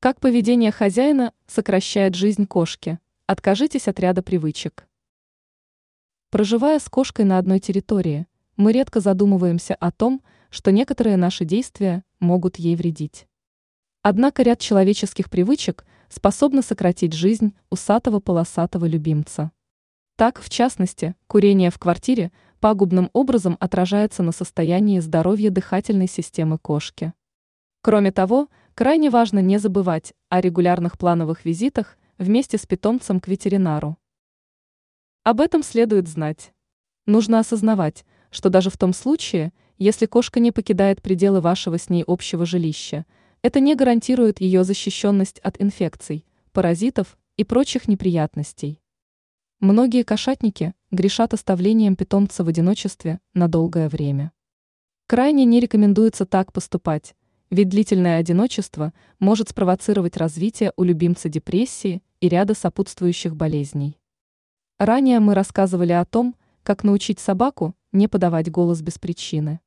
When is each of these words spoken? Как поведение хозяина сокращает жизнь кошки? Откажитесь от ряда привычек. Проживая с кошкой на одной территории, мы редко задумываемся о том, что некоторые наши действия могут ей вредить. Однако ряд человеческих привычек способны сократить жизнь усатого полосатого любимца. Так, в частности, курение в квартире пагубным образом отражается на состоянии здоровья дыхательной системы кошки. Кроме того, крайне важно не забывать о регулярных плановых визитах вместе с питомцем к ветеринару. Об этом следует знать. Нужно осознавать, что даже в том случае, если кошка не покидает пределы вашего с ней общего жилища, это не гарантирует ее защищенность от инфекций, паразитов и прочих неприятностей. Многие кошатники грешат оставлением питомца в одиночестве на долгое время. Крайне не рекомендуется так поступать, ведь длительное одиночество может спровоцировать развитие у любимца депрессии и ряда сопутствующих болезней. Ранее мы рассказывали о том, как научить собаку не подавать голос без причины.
Как 0.00 0.20
поведение 0.20 0.70
хозяина 0.70 1.32
сокращает 1.48 2.14
жизнь 2.14 2.46
кошки? 2.46 3.00
Откажитесь 3.26 3.88
от 3.88 3.98
ряда 3.98 4.22
привычек. 4.22 4.86
Проживая 6.30 6.78
с 6.78 6.88
кошкой 6.88 7.24
на 7.24 7.36
одной 7.36 7.58
территории, 7.58 8.28
мы 8.56 8.70
редко 8.70 9.00
задумываемся 9.00 9.74
о 9.74 9.90
том, 9.90 10.22
что 10.50 10.70
некоторые 10.70 11.16
наши 11.16 11.44
действия 11.44 12.04
могут 12.20 12.60
ей 12.60 12.76
вредить. 12.76 13.26
Однако 14.02 14.44
ряд 14.44 14.60
человеческих 14.60 15.28
привычек 15.28 15.84
способны 16.08 16.62
сократить 16.62 17.12
жизнь 17.12 17.56
усатого 17.68 18.20
полосатого 18.20 18.84
любимца. 18.84 19.50
Так, 20.14 20.40
в 20.40 20.48
частности, 20.48 21.16
курение 21.26 21.72
в 21.72 21.78
квартире 21.80 22.30
пагубным 22.60 23.10
образом 23.14 23.56
отражается 23.58 24.22
на 24.22 24.30
состоянии 24.30 25.00
здоровья 25.00 25.50
дыхательной 25.50 26.06
системы 26.06 26.56
кошки. 26.56 27.14
Кроме 27.82 28.12
того, 28.12 28.48
крайне 28.78 29.10
важно 29.10 29.40
не 29.40 29.58
забывать 29.58 30.14
о 30.28 30.40
регулярных 30.40 30.98
плановых 30.98 31.44
визитах 31.44 31.98
вместе 32.16 32.58
с 32.58 32.64
питомцем 32.64 33.18
к 33.18 33.26
ветеринару. 33.26 33.98
Об 35.24 35.40
этом 35.40 35.64
следует 35.64 36.06
знать. 36.06 36.52
Нужно 37.04 37.40
осознавать, 37.40 38.04
что 38.30 38.50
даже 38.50 38.70
в 38.70 38.76
том 38.76 38.92
случае, 38.92 39.52
если 39.78 40.06
кошка 40.06 40.38
не 40.38 40.52
покидает 40.52 41.02
пределы 41.02 41.40
вашего 41.40 41.76
с 41.76 41.90
ней 41.90 42.04
общего 42.06 42.46
жилища, 42.46 43.04
это 43.42 43.58
не 43.58 43.74
гарантирует 43.74 44.40
ее 44.40 44.62
защищенность 44.62 45.40
от 45.40 45.60
инфекций, 45.60 46.24
паразитов 46.52 47.18
и 47.36 47.42
прочих 47.42 47.88
неприятностей. 47.88 48.80
Многие 49.58 50.04
кошатники 50.04 50.72
грешат 50.92 51.34
оставлением 51.34 51.96
питомца 51.96 52.44
в 52.44 52.48
одиночестве 52.48 53.18
на 53.34 53.48
долгое 53.48 53.88
время. 53.88 54.30
Крайне 55.08 55.44
не 55.46 55.58
рекомендуется 55.58 56.26
так 56.26 56.52
поступать, 56.52 57.16
ведь 57.50 57.68
длительное 57.68 58.18
одиночество 58.18 58.92
может 59.18 59.48
спровоцировать 59.48 60.16
развитие 60.16 60.72
у 60.76 60.84
любимца 60.84 61.28
депрессии 61.28 62.02
и 62.20 62.28
ряда 62.28 62.54
сопутствующих 62.54 63.36
болезней. 63.36 63.98
Ранее 64.78 65.20
мы 65.20 65.34
рассказывали 65.34 65.92
о 65.92 66.04
том, 66.04 66.36
как 66.62 66.84
научить 66.84 67.18
собаку 67.18 67.74
не 67.92 68.08
подавать 68.08 68.50
голос 68.50 68.82
без 68.82 68.98
причины. 68.98 69.60